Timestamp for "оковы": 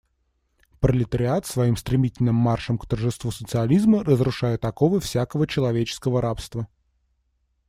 4.65-4.99